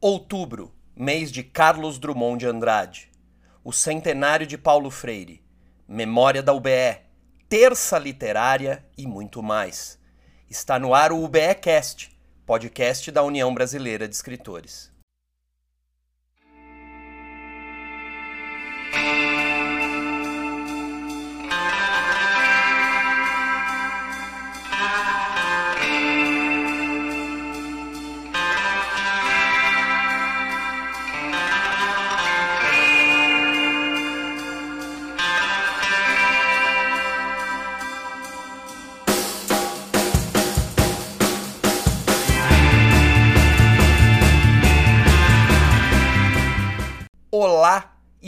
[0.00, 3.10] Outubro, mês de Carlos Drummond de Andrade.
[3.64, 5.42] O centenário de Paulo Freire.
[5.88, 7.00] Memória da UBE.
[7.48, 9.98] Terça literária e muito mais.
[10.48, 12.16] Está no ar o UBEcast,
[12.46, 14.88] podcast da União Brasileira de Escritores.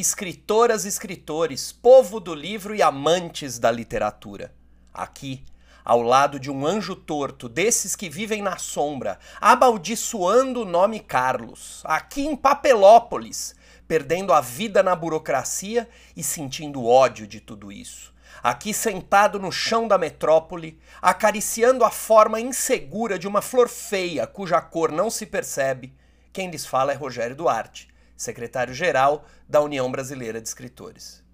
[0.00, 4.52] Escritoras escritores, povo do livro e amantes da literatura.
[4.92, 5.44] Aqui,
[5.84, 11.82] ao lado de um anjo torto, desses que vivem na sombra, amaldiçoando o nome Carlos,
[11.84, 13.54] aqui em Papelópolis,
[13.86, 18.14] perdendo a vida na burocracia e sentindo ódio de tudo isso.
[18.42, 24.60] Aqui sentado no chão da metrópole, acariciando a forma insegura de uma flor feia cuja
[24.62, 25.92] cor não se percebe,
[26.32, 27.89] quem lhes fala é Rogério Duarte
[28.20, 31.24] secretário-geral da União Brasileira de Escritores.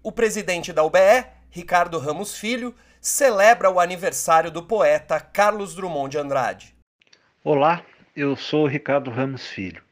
[0.00, 6.18] O presidente da UBE, Ricardo Ramos Filho, celebra o aniversário do poeta Carlos Drummond de
[6.18, 6.76] Andrade.
[7.42, 9.82] Olá, eu sou Ricardo Ramos Filho.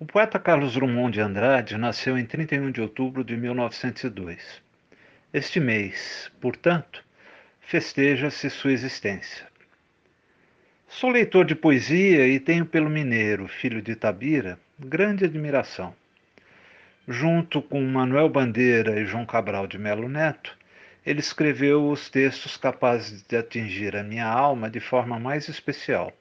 [0.00, 4.62] O poeta Carlos Drummond de Andrade nasceu em 31 de outubro de 1902.
[5.34, 7.04] Este mês, portanto,
[7.60, 9.48] festeja-se sua existência.
[10.86, 15.92] Sou leitor de poesia e tenho pelo mineiro, filho de Tabira, grande admiração.
[17.08, 20.56] Junto com Manuel Bandeira e João Cabral de Melo Neto,
[21.04, 26.12] ele escreveu os textos capazes de atingir a minha alma de forma mais especial.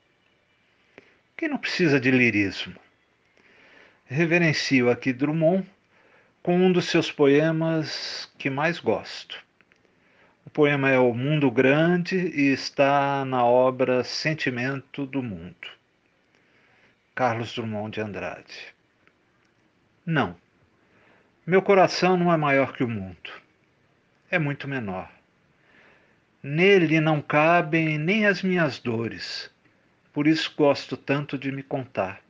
[1.38, 2.87] Quem não precisa de lirismo?
[4.10, 5.70] Reverencio aqui Drummond
[6.42, 9.38] com um dos seus poemas que mais gosto.
[10.46, 15.68] O poema é O Mundo Grande e está na obra Sentimento do Mundo.
[17.14, 18.74] Carlos Drummond de Andrade.
[20.06, 20.38] Não,
[21.46, 23.30] meu coração não é maior que o mundo.
[24.32, 25.12] É muito menor.
[26.42, 29.52] Nele não cabem nem as minhas dores,
[30.14, 32.22] por isso gosto tanto de me contar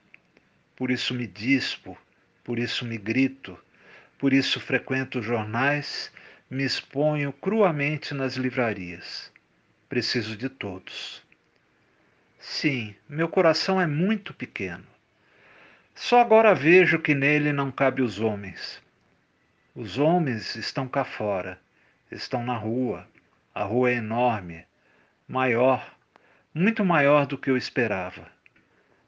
[0.77, 1.97] por isso me dispo,
[2.43, 3.59] por isso me grito,
[4.19, 6.13] por isso frequento jornais,
[6.49, 9.33] me exponho cruamente nas livrarias.
[9.89, 11.23] Preciso de todos.
[12.39, 14.85] Sim, meu coração é muito pequeno.
[15.95, 18.79] Só agora vejo que nele não cabe os homens.
[19.73, 21.59] Os homens estão cá fora,
[22.11, 23.07] estão na rua.
[23.53, 24.63] A rua é enorme,
[25.27, 25.91] maior,
[26.53, 28.36] muito maior do que eu esperava.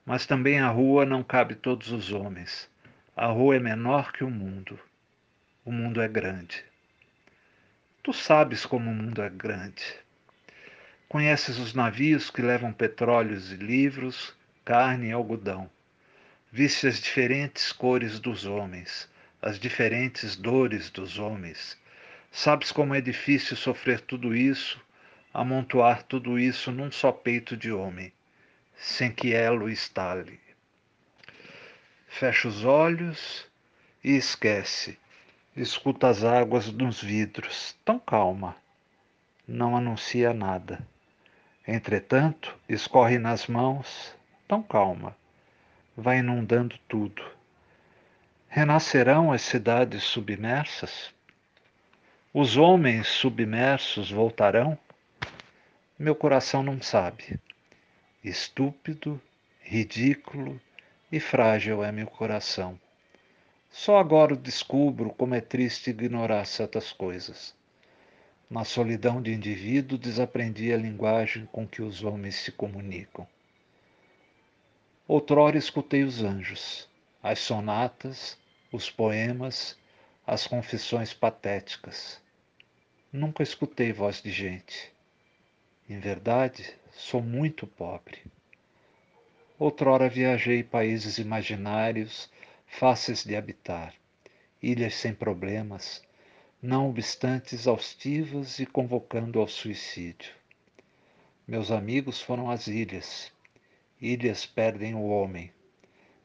[0.10, 2.68] Mas também a rua não cabe todos os homens.
[3.16, 4.80] A rua é menor que o mundo.
[5.64, 6.66] O mundo é grande.
[8.02, 9.84] Tu sabes como o mundo é grande.
[11.08, 15.70] Conheces os navios que levam petróleos e livros, carne e algodão.
[16.52, 19.08] Viste as diferentes cores dos homens,
[19.40, 21.78] as diferentes dores dos homens.
[22.32, 24.82] Sabes como é difícil sofrer tudo isso,
[25.32, 28.12] amontoar tudo isso num só peito de homem
[28.80, 30.40] sem que elo estale.
[32.08, 33.46] Fecha os olhos
[34.04, 34.98] e esquece.
[35.56, 38.56] Escuta as águas nos vidros, tão calma.
[39.46, 40.80] Não anuncia nada.
[41.68, 44.16] Entretanto, escorre nas mãos,
[44.48, 45.16] tão calma.
[45.96, 47.22] Vai inundando tudo.
[48.48, 51.14] Renascerão as cidades submersas?
[52.34, 54.78] Os homens submersos voltarão?
[55.98, 57.40] Meu coração não sabe.
[58.22, 59.22] Estúpido,
[59.62, 60.60] ridículo
[61.10, 62.78] e frágil é meu coração.
[63.72, 67.56] Só agora descubro como é triste ignorar certas coisas.
[68.50, 73.26] Na solidão de indivíduo, desaprendi a linguagem com que os homens se comunicam.
[75.08, 76.90] Outrora escutei os anjos,
[77.24, 78.38] as sonatas,
[78.70, 79.78] os poemas,
[80.28, 82.22] as confissões patéticas.
[83.14, 84.92] Nunca escutei voz de gente.
[85.90, 88.24] Em verdade, sou muito pobre.
[89.58, 92.30] Outrora viajei países imaginários,
[92.68, 93.94] fáceis de habitar,
[94.62, 96.02] ilhas sem problemas,
[96.62, 100.34] não obstante exaustivas e convocando ao suicídio.
[101.48, 103.32] Meus amigos foram às ilhas.
[104.00, 105.52] Ilhas perdem o homem.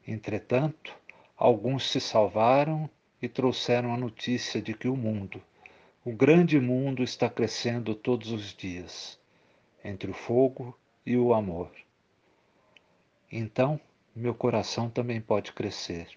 [0.07, 0.95] Entretanto,
[1.37, 2.89] Alguns se salvaram
[3.21, 5.43] e trouxeram a notícia de que o mundo,
[6.05, 9.19] o grande mundo, está crescendo todos os dias,
[9.85, 11.71] entre o fogo e o amor.
[13.31, 13.79] Então,
[14.15, 16.09] meu coração também pode crescer,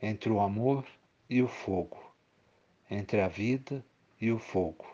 [0.00, 0.86] entre o amor
[1.28, 2.00] e o fogo,
[2.90, 3.84] entre a vida
[4.18, 4.86] e o fogo.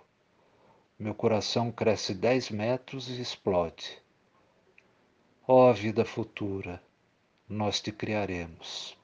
[0.99, 4.03] Meu coração cresce dez metros e explode.
[5.47, 6.83] Ó oh, vida futura,
[7.49, 8.97] nós te criaremos.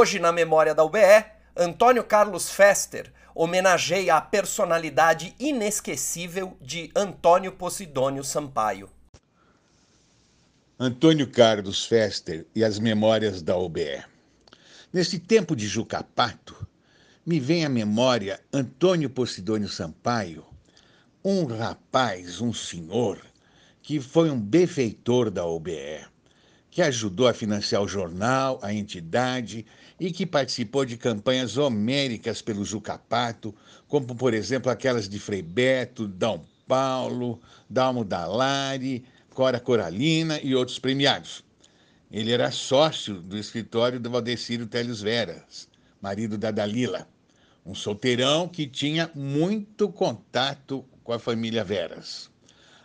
[0.00, 1.24] Hoje, na memória da UBE,
[1.56, 8.88] Antônio Carlos Fester homenageia a personalidade inesquecível de Antônio Posidônio Sampaio.
[10.78, 14.04] Antônio Carlos Fester e as memórias da UBE.
[14.92, 16.54] Nesse tempo de Jucapato,
[17.26, 20.46] me vem à memória Antônio Posidônio Sampaio,
[21.24, 23.20] um rapaz, um senhor,
[23.82, 26.06] que foi um benfeitor da UBE
[26.70, 29.64] que ajudou a financiar o jornal, a entidade
[29.98, 33.54] e que participou de campanhas homéricas pelo Jucapato,
[33.88, 40.78] como, por exemplo, aquelas de Frei Beto, Dom Paulo, Dalmo Dalari, Cora Coralina e outros
[40.78, 41.42] premiados.
[42.10, 45.68] Ele era sócio do escritório do Valdecírio Teles Veras,
[46.00, 47.08] marido da Dalila,
[47.64, 52.30] um solteirão que tinha muito contato com a família Veras.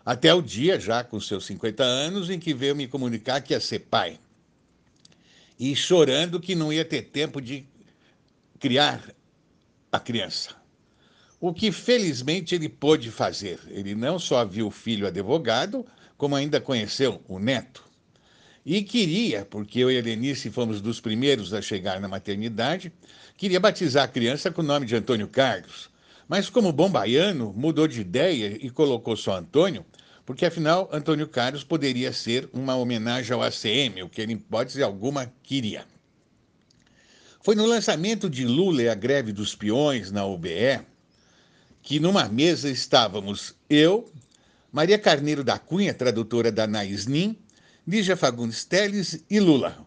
[0.06, 3.60] Até o dia, já com seus 50 anos, em que veio me comunicar que ia
[3.60, 4.20] ser pai.
[5.58, 7.66] E chorando que não ia ter tempo de
[8.60, 9.02] criar
[9.92, 10.56] a criança.
[11.40, 13.60] O que felizmente ele pôde fazer.
[13.68, 15.86] Ele não só viu o filho advogado,
[16.18, 17.84] como ainda conheceu o neto.
[18.66, 22.94] E queria, porque eu e a Helenice fomos dos primeiros a chegar na maternidade,
[23.36, 25.90] queria batizar a criança com o nome de Antônio Carlos,
[26.28, 29.86] mas, como bom baiano, mudou de ideia e colocou só Antônio,
[30.26, 34.82] porque afinal Antônio Carlos poderia ser uma homenagem ao ACM, o que ele, em hipótese
[34.82, 35.86] alguma, queria.
[37.42, 40.80] Foi no lançamento de Lula e a greve dos peões na UBE
[41.84, 44.10] que numa mesa estávamos eu,
[44.72, 47.38] Maria Carneiro da Cunha, tradutora da Naisnin,
[47.86, 49.86] Lígia Fagundes Teles e Lula.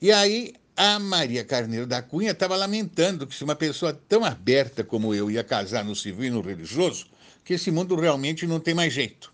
[0.00, 4.84] E aí a Maria Carneiro da Cunha estava lamentando que se uma pessoa tão aberta
[4.84, 7.06] como eu ia casar no civil e no religioso,
[7.42, 9.32] que esse mundo realmente não tem mais jeito.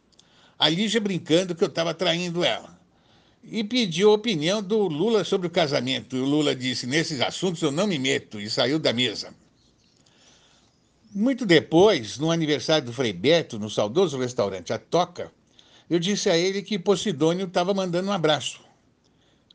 [0.57, 2.81] A Lígia brincando que eu estava traindo ela.
[3.43, 6.15] E pediu a opinião do Lula sobre o casamento.
[6.15, 9.35] E o Lula disse: nesses assuntos eu não me meto, e saiu da mesa.
[11.13, 15.33] Muito depois, no aniversário do Frei Beto, no saudoso restaurante A Toca,
[15.91, 18.61] eu disse a ele que Posidônio estava mandando um abraço.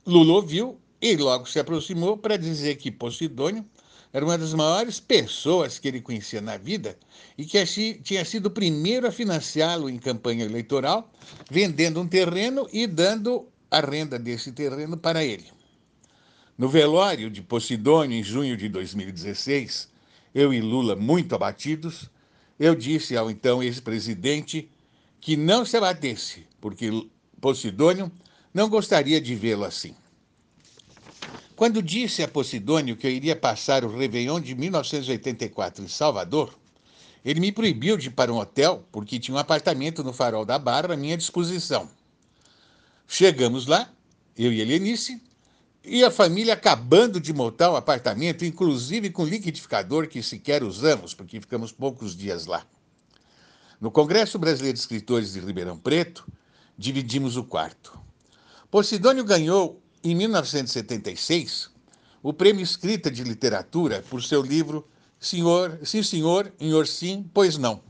[0.06, 3.66] Lula ouviu e logo se aproximou para dizer que Posidônio
[4.12, 6.98] era uma das maiores pessoas que ele conhecia na vida
[7.38, 7.64] e que
[8.04, 11.12] tinha sido o primeiro a financiá-lo em campanha eleitoral,
[11.52, 15.46] vendendo um terreno e dando a renda desse terreno para ele.
[16.58, 19.90] No velório de Posidônio, em junho de 2016,
[20.34, 22.10] eu e Lula, muito abatidos,
[22.60, 24.70] eu disse ao então ex-presidente
[25.20, 26.90] que não se abatesse, porque
[27.40, 28.12] Posidônio
[28.52, 29.96] não gostaria de vê-lo assim.
[31.58, 36.54] Quando disse a Posidônio que eu iria passar o Réveillon de 1984 em Salvador,
[37.26, 40.60] ele me proibiu de ir para um hotel porque tinha um apartamento no Farol da
[40.60, 41.90] Barra à minha disposição.
[43.08, 43.92] Chegamos lá,
[44.38, 45.20] eu e Helenice,
[45.84, 51.42] e a família acabando de montar o apartamento, inclusive com liquidificador que sequer usamos, porque
[51.42, 52.64] ficamos poucos dias lá.
[53.82, 56.24] No Congresso Brasileiro de Escritores de Ribeirão Preto,
[56.78, 58.00] dividimos o quarto.
[58.70, 61.70] Posidônio ganhou em 1976,
[62.22, 64.88] o Prêmio Escrita de Literatura por seu livro
[65.20, 67.82] Senhor, Sim Senhor, Senhor Sim, Pois Não.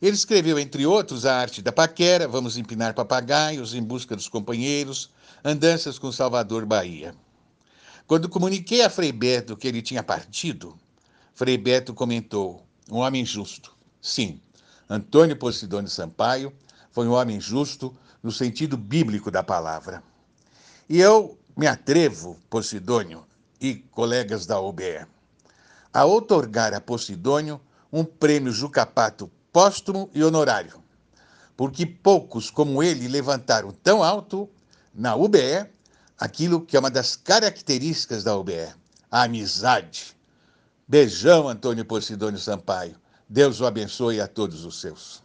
[0.00, 5.10] Ele escreveu, entre outros, A Arte da Paquera, Vamos Empinar Papagaios, Em Busca dos Companheiros,
[5.44, 7.14] Andanças com Salvador Bahia.
[8.06, 10.78] Quando comuniquei a Frei Beto que ele tinha partido,
[11.34, 13.76] Frei Beto comentou, um homem justo.
[14.00, 14.40] Sim,
[14.88, 16.52] Antônio Posidônio Sampaio
[16.90, 20.02] foi um homem justo no sentido bíblico da palavra.
[20.88, 23.22] E eu me atrevo, Posidônio
[23.60, 25.06] e colegas da OBE,
[25.92, 27.60] a otorgar a Posidônio
[27.92, 30.82] um prêmio Jucapato póstumo e honorário,
[31.54, 34.48] porque poucos como ele levantaram tão alto
[34.94, 35.68] na UBE
[36.18, 38.74] aquilo que é uma das características da UBE,
[39.10, 40.16] a amizade.
[40.86, 42.96] Beijão, Antônio Posidônio Sampaio.
[43.28, 45.22] Deus o abençoe a todos os seus.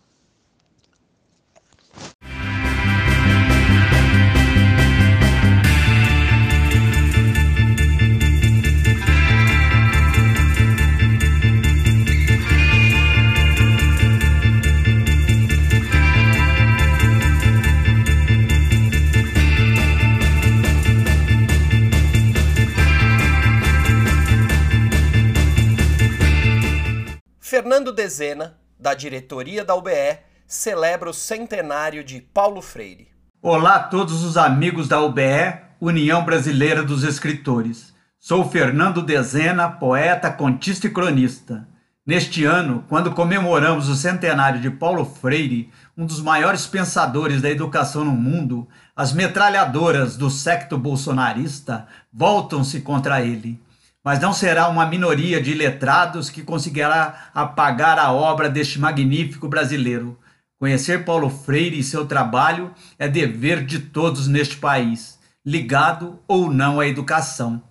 [27.64, 33.08] Fernando Dezena, da diretoria da UBE, celebra o centenário de Paulo Freire.
[33.42, 37.94] Olá a todos os amigos da UBE, União Brasileira dos Escritores.
[38.20, 41.66] Sou Fernando Dezena, poeta, contista e cronista.
[42.06, 48.04] Neste ano, quando comemoramos o centenário de Paulo Freire, um dos maiores pensadores da educação
[48.04, 53.63] no mundo, as metralhadoras do secto bolsonarista voltam-se contra ele.
[54.04, 60.20] Mas não será uma minoria de letrados que conseguirá apagar a obra deste magnífico brasileiro.
[60.60, 66.80] Conhecer Paulo Freire e seu trabalho é dever de todos neste país, ligado ou não
[66.80, 67.62] à educação.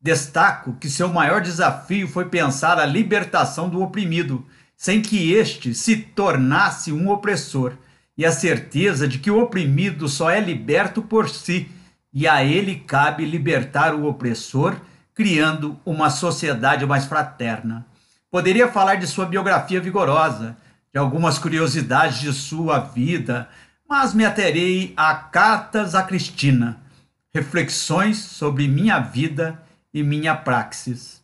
[0.00, 5.96] Destaco que seu maior desafio foi pensar a libertação do oprimido, sem que este se
[5.96, 7.74] tornasse um opressor,
[8.16, 11.68] e a certeza de que o oprimido só é liberto por si,
[12.12, 14.76] e a ele cabe libertar o opressor,
[15.14, 17.86] criando uma sociedade mais fraterna.
[18.30, 20.56] Poderia falar de sua biografia vigorosa,
[20.92, 23.48] de algumas curiosidades de sua vida,
[23.88, 26.78] mas me aterei a Cartas a Cristina,
[27.34, 29.60] reflexões sobre minha vida
[29.92, 31.20] e minha praxis.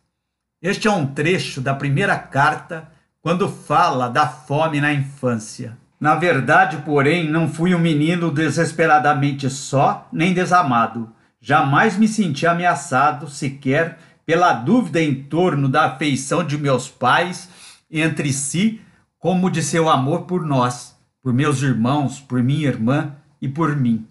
[0.61, 2.89] Este é um trecho da primeira carta
[3.21, 5.77] quando fala da fome na infância.
[5.99, 11.11] Na verdade, porém, não fui um menino desesperadamente só nem desamado.
[11.39, 17.49] Jamais me senti ameaçado sequer pela dúvida em torno da afeição de meus pais
[17.89, 18.81] entre si,
[19.19, 24.05] como de seu amor por nós, por meus irmãos, por minha irmã e por mim.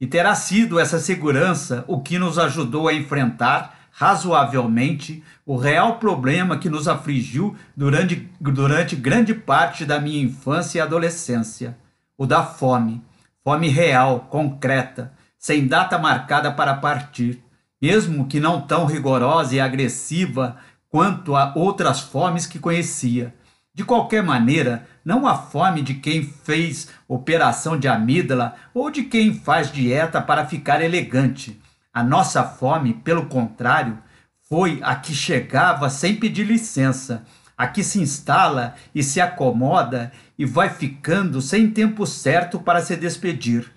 [0.00, 6.56] E terá sido essa segurança o que nos ajudou a enfrentar razoavelmente o real problema
[6.56, 11.76] que nos afligiu durante, durante grande parte da minha infância e adolescência:
[12.16, 13.02] o da fome.
[13.42, 17.42] Fome real, concreta, sem data marcada para partir,
[17.80, 20.56] mesmo que não tão rigorosa e agressiva
[20.88, 23.34] quanto a outras fomes que conhecia.
[23.72, 29.32] De qualquer maneira, não a fome de quem fez operação de amígdala ou de quem
[29.32, 31.60] faz dieta para ficar elegante
[31.98, 33.98] a nossa fome, pelo contrário,
[34.48, 37.24] foi a que chegava sem pedir licença,
[37.56, 42.94] a que se instala e se acomoda e vai ficando sem tempo certo para se
[42.94, 43.68] despedir.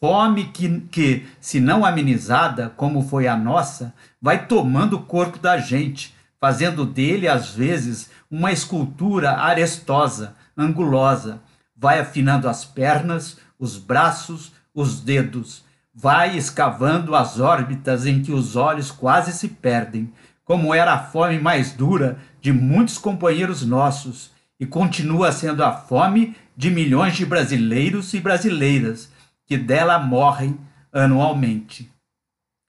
[0.00, 5.58] Fome que, que, se não amenizada, como foi a nossa, vai tomando o corpo da
[5.58, 11.40] gente, fazendo dele, às vezes, uma escultura arestosa, angulosa.
[11.76, 18.56] Vai afinando as pernas, os braços, os dedos vai escavando as órbitas em que os
[18.56, 20.12] olhos quase se perdem,
[20.44, 26.36] como era a fome mais dura de muitos companheiros nossos, e continua sendo a fome
[26.56, 29.10] de milhões de brasileiros e brasileiras
[29.46, 30.58] que dela morrem
[30.92, 31.90] anualmente.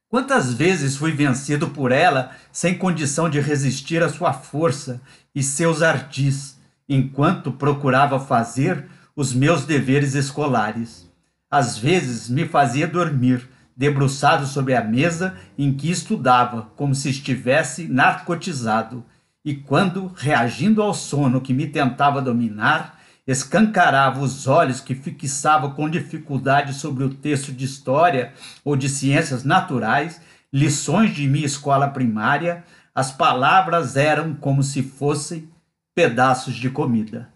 [0.10, 5.02] Quantas vezes fui vencido por ela sem condição de resistir à sua força
[5.34, 11.10] e seus ardis, enquanto procurava fazer os meus deveres escolares.
[11.50, 17.88] Às vezes me fazia dormir, debruçado sobre a mesa em que estudava, como se estivesse
[17.88, 19.04] narcotizado.
[19.44, 25.90] E quando, reagindo ao sono que me tentava dominar, escancarava os olhos que fixava com
[25.90, 30.22] dificuldade sobre o texto de história ou de ciências naturais,
[30.54, 32.64] lições de minha escola primária,
[32.94, 35.50] as palavras eram como se fossem
[35.94, 37.30] pedaços de comida.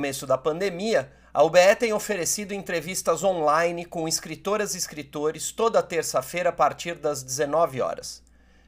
[0.00, 6.48] começo da pandemia, a UBE tem oferecido entrevistas online com escritoras e escritores toda terça-feira
[6.48, 8.22] a partir das 19 horas.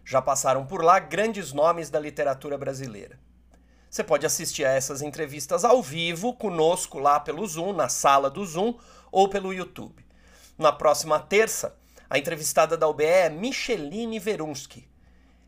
[0.04, 3.18] Já passaram por lá grandes nomes da literatura brasileira.
[3.88, 8.44] Você pode assistir a essas entrevistas ao vivo conosco lá pelo Zoom, na sala do
[8.44, 8.74] Zoom
[9.10, 10.04] ou pelo YouTube.
[10.58, 11.74] Na próxima terça,
[12.10, 14.86] a entrevistada da UBE é Micheline Verunsky.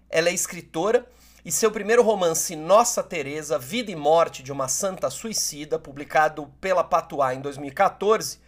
[0.08, 1.06] Ela é escritora
[1.44, 6.82] e seu primeiro romance Nossa Teresa, Vida e Morte de uma Santa Suicida, publicado pela
[6.82, 8.38] Patuá em 2014,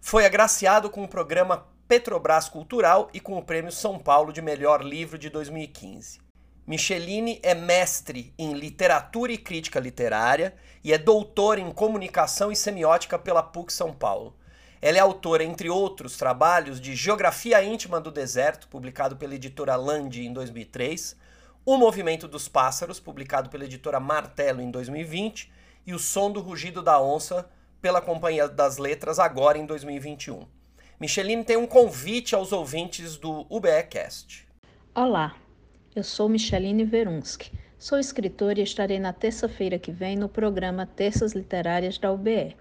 [0.00, 4.84] foi agraciado com o programa Petrobras Cultural e com o Prêmio São Paulo de Melhor
[4.84, 6.20] Livro de 2015.
[6.64, 13.18] Micheline é mestre em literatura e crítica literária e é doutora em comunicação e semiótica
[13.18, 14.36] pela PUC São Paulo.
[14.80, 20.24] Ela é autora, entre outros trabalhos, de Geografia Íntima do Deserto, publicado pela editora Landi
[20.24, 21.16] em 2003,
[21.66, 25.50] O Movimento dos Pássaros, publicado pela editora Martelo em 2020,
[25.86, 27.48] e O Som do Rugido da Onça,
[27.80, 30.46] pela Companhia das Letras, agora em 2021.
[31.00, 34.46] Micheline tem um convite aos ouvintes do UBEcast.
[34.94, 35.34] Olá,
[35.96, 37.50] eu sou Micheline Verunski.
[37.78, 42.54] Sou escritora e estarei na terça-feira que vem no programa Terças Literárias da UBE.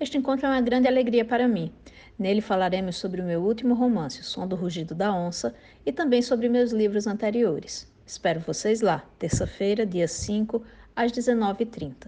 [0.00, 1.70] Este encontro é uma grande alegria para mim.
[2.18, 6.22] Nele falaremos sobre o meu último romance, O Som do Rugido da Onça, e também
[6.22, 7.94] sobre meus livros anteriores.
[8.06, 10.62] Espero vocês lá, terça-feira, dia 5,
[10.94, 12.06] às 19h30.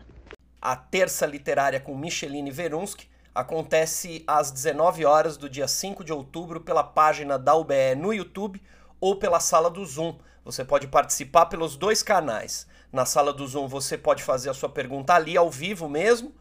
[0.62, 6.60] A Terça Literária com Micheline Verunski acontece às 19 horas do dia 5 de outubro
[6.60, 8.62] pela página da UBE no YouTube
[9.00, 10.16] ou pela sala do Zoom.
[10.44, 12.66] Você pode participar pelos dois canais.
[12.92, 16.32] Na sala do Zoom você pode fazer a sua pergunta ali ao vivo mesmo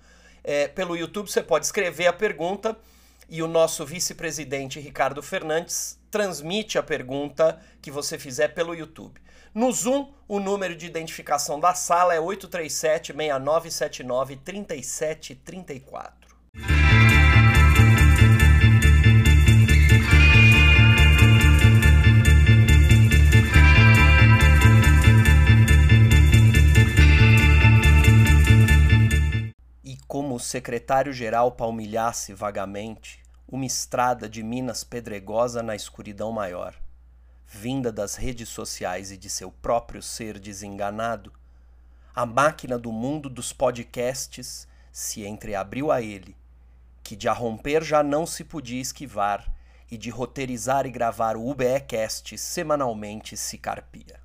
[0.47, 2.77] é, pelo YouTube você pode escrever a pergunta
[3.27, 9.19] e o nosso vice-presidente Ricardo Fernandes transmite a pergunta que você fizer pelo YouTube.
[9.57, 16.27] No Zoom, o número de identificação da sala é 837 6979 3734.
[30.07, 36.73] como o secretário-geral palmilhasse vagamente uma estrada de Minas pedregosa na escuridão maior,
[37.47, 41.31] vinda das redes sociais e de seu próprio ser desenganado,
[42.13, 46.35] a máquina do mundo dos podcasts se entreabriu a ele,
[47.01, 49.53] que de arromper já não se podia esquivar
[49.89, 54.19] e de roteirizar e gravar o UBEcast semanalmente se carpia.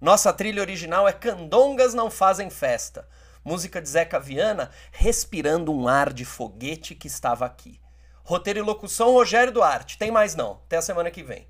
[0.00, 3.06] Nossa trilha original é Candongas Não Fazem Festa,
[3.44, 7.80] Música de Zeca Viana, respirando um ar de foguete que estava aqui.
[8.24, 9.98] Roteiro e locução, Rogério Duarte.
[9.98, 10.60] Tem mais não.
[10.64, 11.48] Até a semana que vem.